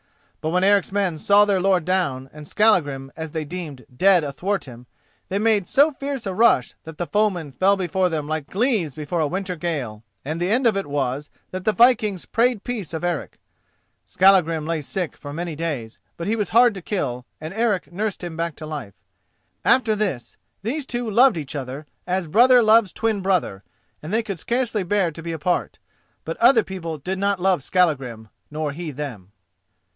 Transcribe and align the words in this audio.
But 0.41 0.49
when 0.49 0.63
Eric's 0.63 0.91
men 0.91 1.19
saw 1.19 1.45
their 1.45 1.61
lord 1.61 1.85
down, 1.85 2.27
and 2.33 2.47
Skallagrim, 2.47 3.11
as 3.15 3.29
they 3.29 3.45
deemed, 3.45 3.85
dead 3.95 4.23
athwart 4.23 4.63
him, 4.65 4.87
they 5.29 5.37
made 5.37 5.67
so 5.67 5.91
fierce 5.91 6.25
a 6.25 6.33
rush 6.33 6.73
that 6.85 6.97
the 6.97 7.05
foemen 7.05 7.51
fell 7.51 7.77
before 7.77 8.09
them 8.09 8.27
like 8.27 8.55
leaves 8.55 8.95
before 8.95 9.19
a 9.19 9.27
winter 9.27 9.55
gale, 9.55 10.03
and 10.25 10.41
the 10.41 10.49
end 10.49 10.65
of 10.65 10.75
it 10.75 10.87
was 10.87 11.29
that 11.51 11.63
the 11.65 11.71
vikings 11.71 12.25
prayed 12.25 12.63
peace 12.63 12.95
of 12.95 13.03
Eric. 13.03 13.37
Skallagrim 14.03 14.65
lay 14.65 14.81
sick 14.81 15.15
for 15.15 15.31
many 15.31 15.55
days, 15.55 15.99
but 16.17 16.25
he 16.25 16.35
was 16.35 16.49
hard 16.49 16.73
to 16.73 16.81
kill, 16.81 17.27
and 17.39 17.53
Eric 17.53 17.91
nursed 17.93 18.23
him 18.23 18.35
back 18.35 18.55
to 18.55 18.65
life. 18.65 18.95
After 19.63 19.95
this 19.95 20.35
these 20.63 20.87
two 20.87 21.07
loved 21.11 21.37
each 21.37 21.55
other 21.55 21.85
as 22.07 22.27
brother 22.27 22.63
loves 22.63 22.91
twin 22.91 23.21
brother, 23.21 23.61
and 24.01 24.11
they 24.11 24.23
could 24.23 24.39
scarcely 24.39 24.81
bear 24.81 25.11
to 25.11 25.21
be 25.21 25.31
apart. 25.33 25.77
But 26.25 26.37
other 26.37 26.63
people 26.63 26.97
did 26.97 27.19
not 27.19 27.39
love 27.39 27.61
Skallagrim, 27.61 28.29
nor 28.49 28.71
he 28.71 28.89
them. 28.89 29.27